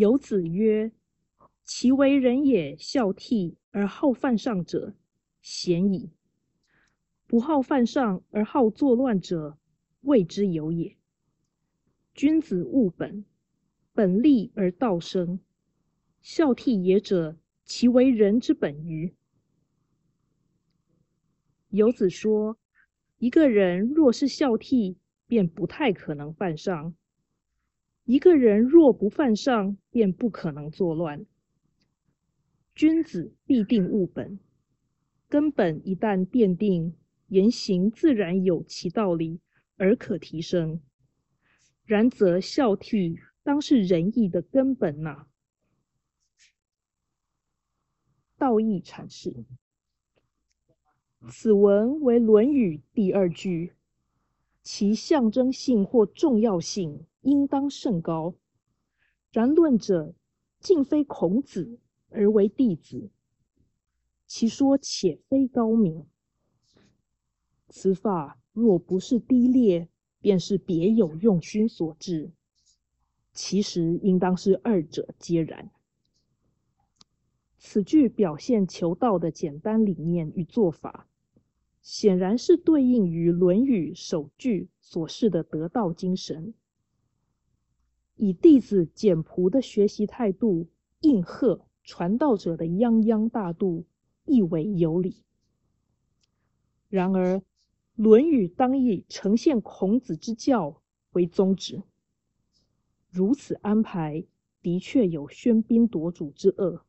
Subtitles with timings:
[0.00, 0.92] 有子曰
[1.62, 4.94] ：“其为人也孝悌而好犯上者，
[5.42, 6.08] 鲜矣；
[7.26, 9.58] 不好犯上而好作乱者，
[10.00, 10.96] 谓之有也。
[12.14, 13.26] 君子务本，
[13.92, 15.38] 本立而道生。
[16.22, 17.36] 孝悌也者，
[17.66, 19.14] 其为人之本与？”
[21.68, 22.56] 有子说
[23.20, 24.96] ：“一个人若是孝悌，
[25.26, 26.94] 便不太可能犯上。”
[28.10, 31.26] 一个人若不犯上，便不可能作乱。
[32.74, 34.40] 君子必定务本，
[35.28, 36.96] 根本一旦奠定，
[37.28, 39.38] 言行自然有其道理，
[39.76, 40.80] 而可提升。
[41.84, 45.28] 然则孝悌当是仁义的根本呐。
[48.36, 49.44] 道义阐释：
[51.30, 53.74] 此文为《论语》第二句，
[54.64, 57.06] 其象征性或重要性。
[57.22, 58.34] 应当甚高，
[59.30, 60.14] 然论者
[60.58, 63.10] 竟非孔子，而为弟子，
[64.26, 66.06] 其说且非高明。
[67.68, 69.88] 此法若不是低劣，
[70.20, 72.32] 便是别有用心所致。
[73.32, 75.70] 其实应当是二者皆然。
[77.58, 81.08] 此句表现求道的简单理念与做法，
[81.80, 86.54] 显然是对应于《论语》首句所示的得道精神。
[88.22, 90.68] 以弟子简朴的学习态度
[91.00, 93.86] 应和传道者的泱泱大度，
[94.26, 95.22] 亦为有理。
[96.90, 97.38] 然而，
[97.94, 101.82] 《论语》当以呈现孔子之教为宗旨，
[103.08, 104.26] 如此安排
[104.60, 106.84] 的确有喧宾夺主之恶，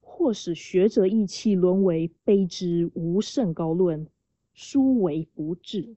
[0.00, 4.08] 或使学者意气沦为卑之无甚高论，
[4.54, 5.96] 殊为不智。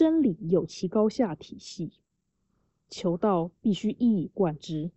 [0.00, 1.92] 真理有其高下体系，
[2.88, 4.92] 求道必须一以贯之。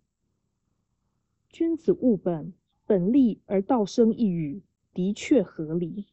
[1.49, 2.53] 君子务本，
[2.85, 6.05] 本立而道生一语，的确合理。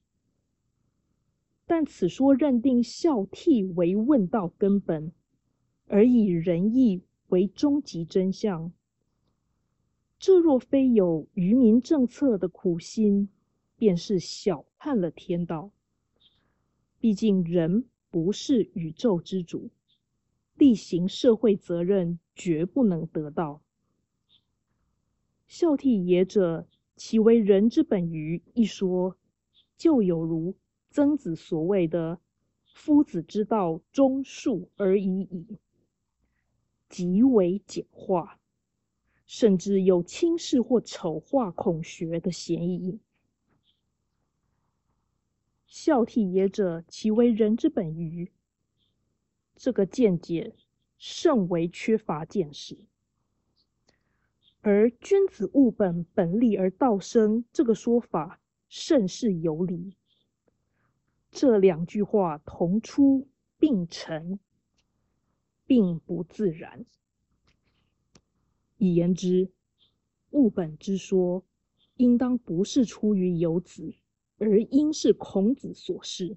[1.66, 5.12] 但此说认定孝悌为问道根本，
[5.86, 8.72] 而以仁义为终极真相，
[10.18, 13.28] 这若非有愚民政策的苦心，
[13.76, 15.70] 便是小看了天道。
[16.98, 17.84] 毕竟人。
[18.10, 19.70] 不是宇宙之主，
[20.56, 23.62] 例行社会责任绝不能得到。
[25.46, 26.66] 孝悌也者，
[26.96, 29.16] 其为人之本于一说，
[29.76, 30.56] 就有如
[30.90, 32.20] 曾子所谓的
[32.74, 35.58] “夫子之道，忠恕而已矣”，
[36.88, 38.40] 极为简化，
[39.26, 42.98] 甚至有轻视或丑化孔学的嫌疑。
[45.70, 48.32] 孝悌也者，其为人之本与？
[49.54, 50.56] 这个见解
[50.98, 52.76] 甚为缺乏见识。
[54.62, 59.94] 而君子务本，本立而道生这个说法甚是有理。
[61.30, 64.40] 这两句话同出并成，
[65.66, 66.84] 并不自然。
[68.76, 69.52] 以言之，
[70.30, 71.44] 务本之说，
[71.94, 73.94] 应当不是出于有子。
[74.40, 76.36] 而应是孔子所示。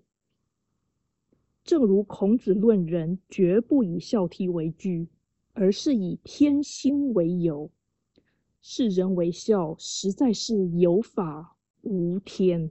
[1.64, 5.08] 正如孔子论人，绝不以孝悌为居，
[5.54, 7.72] 而是以天心为由。
[8.62, 12.70] 世人为孝，实在是有法无天。